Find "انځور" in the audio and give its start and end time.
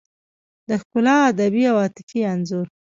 2.33-2.67